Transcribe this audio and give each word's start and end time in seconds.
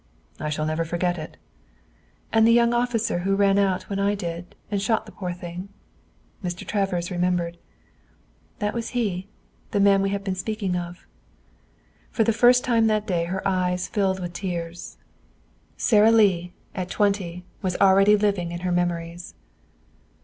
"I 0.39 0.49
shall 0.49 0.65
never 0.65 0.83
forget 0.83 1.19
it." 1.19 1.37
"And 2.33 2.47
the 2.47 2.51
young 2.51 2.73
officer 2.73 3.19
who 3.19 3.35
ran 3.35 3.59
out 3.59 3.83
when 3.83 3.99
I 3.99 4.15
did, 4.15 4.55
and 4.71 4.81
shot 4.81 5.05
the 5.05 5.11
poor 5.11 5.31
thing?" 5.31 5.69
Mr. 6.43 6.65
Travers 6.65 7.11
remembered. 7.11 7.59
"That 8.57 8.73
was 8.73 8.89
he 8.97 9.27
the 9.69 9.79
man 9.79 10.01
we 10.01 10.09
have 10.09 10.23
been 10.23 10.33
speaking 10.33 10.75
of." 10.75 11.05
For 12.09 12.23
the 12.23 12.33
first 12.33 12.63
time 12.63 12.87
that 12.87 13.05
day 13.05 13.25
her 13.25 13.47
eyes 13.47 13.87
filled 13.87 14.19
with 14.19 14.33
tears. 14.33 14.97
Sara 15.77 16.09
Lee, 16.11 16.53
at 16.73 16.89
twenty, 16.89 17.45
was 17.61 17.77
already 17.79 18.17
living 18.17 18.51
in 18.51 18.61
her 18.61 18.71
memories. 18.71 19.35